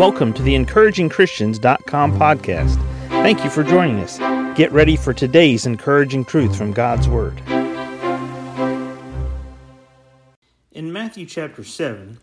[0.00, 2.76] Welcome to the encouragingchristians.com podcast.
[3.08, 4.16] Thank you for joining us.
[4.56, 7.38] Get ready for today's encouraging truth from God's Word.
[10.72, 12.18] In Matthew chapter 7,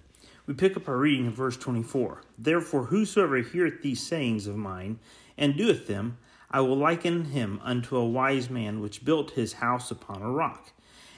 [0.48, 2.24] we pick up our reading in verse 24.
[2.36, 4.98] Therefore, whosoever heareth these sayings of mine
[5.38, 6.18] and doeth them,
[6.50, 10.72] I will liken him unto a wise man which built his house upon a rock.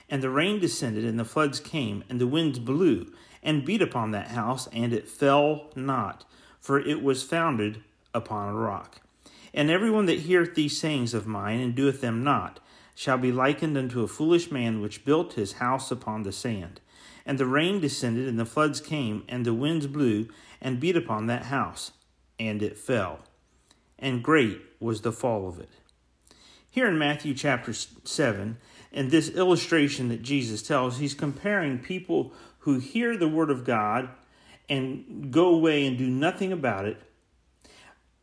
[0.09, 4.11] And the rain descended, and the floods came, and the winds blew, and beat upon
[4.11, 6.25] that house, and it fell not
[6.59, 9.01] for it was founded upon a rock.
[9.53, 12.59] And every one that heareth these sayings of mine, and doeth them not,
[12.95, 16.81] shall be likened unto a foolish man which built his house upon the sand.
[17.25, 20.27] And the rain descended, and the floods came, and the winds blew,
[20.61, 21.91] and beat upon that house,
[22.39, 23.19] and it fell.
[23.97, 25.69] And great was the fall of it.
[26.69, 28.57] Here in Matthew chapter 7,
[28.91, 34.09] in this illustration that Jesus tells, he's comparing people who hear the word of God
[34.69, 37.01] and go away and do nothing about it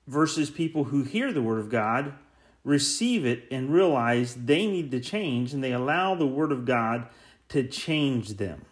[0.06, 2.14] versus people who hear the Word of God,
[2.64, 7.08] receive it, and realize they need to change and they allow the Word of God
[7.48, 8.64] to change them.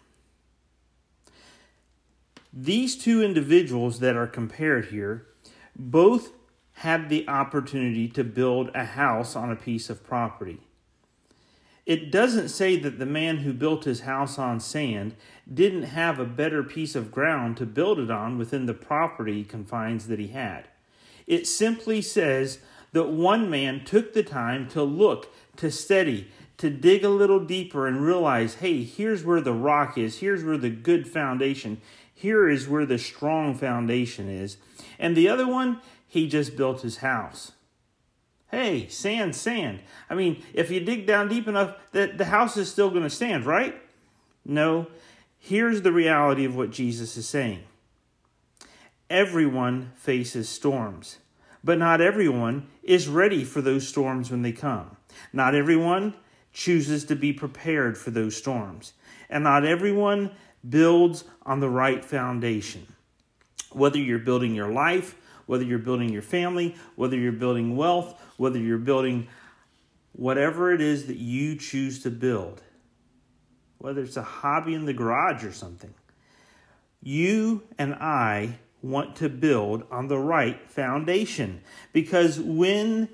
[2.51, 5.27] These two individuals that are compared here
[5.75, 6.31] both
[6.75, 10.59] had the opportunity to build a house on a piece of property.
[11.85, 15.15] It doesn't say that the man who built his house on sand
[15.51, 20.07] didn't have a better piece of ground to build it on within the property confines
[20.07, 20.67] that he had.
[21.27, 22.59] It simply says
[22.93, 27.85] that one man took the time to look, to study, to dig a little deeper
[27.85, 31.79] and realize hey, here's where the rock is, here's where the good foundation,
[32.13, 34.57] here is where the strong foundation is.
[34.97, 37.51] And the other one, he just built his house.
[38.55, 39.81] Hey, sand, sand.
[40.09, 43.09] I mean, if you dig down deep enough, the, the house is still going to
[43.09, 43.75] stand, right?
[44.45, 44.87] No.
[45.37, 47.63] Here's the reality of what Jesus is saying
[49.09, 51.17] everyone faces storms,
[51.65, 54.95] but not everyone is ready for those storms when they come.
[55.33, 56.13] Not everyone
[56.53, 58.93] chooses to be prepared for those storms,
[59.29, 60.31] and not everyone
[60.67, 62.87] builds on the right foundation.
[63.73, 68.59] Whether you're building your life, whether you're building your family, whether you're building wealth, whether
[68.59, 69.27] you're building
[70.13, 72.61] whatever it is that you choose to build,
[73.77, 75.93] whether it's a hobby in the garage or something.
[77.01, 83.09] You and I want to build on the right foundation because when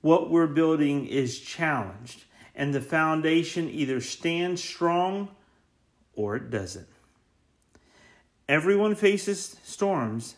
[0.00, 2.24] what we're building is challenged
[2.54, 5.28] and the foundation either stands strong
[6.14, 6.88] or it doesn't.
[8.48, 10.36] Everyone faces storms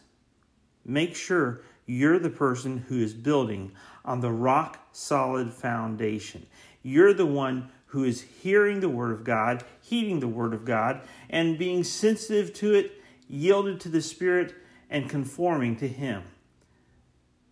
[0.84, 3.72] Make sure you're the person who is building
[4.04, 6.46] on the rock solid foundation.
[6.82, 11.00] You're the one who is hearing the Word of God, heeding the Word of God,
[11.28, 14.54] and being sensitive to it, yielded to the Spirit,
[14.88, 16.22] and conforming to Him.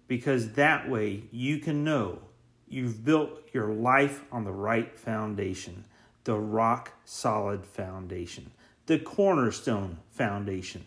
[0.07, 2.21] Because that way you can know
[2.69, 5.85] you've built your life on the right foundation,
[6.25, 8.51] the rock solid foundation,
[8.87, 10.87] the cornerstone foundation,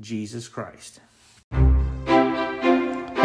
[0.00, 1.00] Jesus Christ.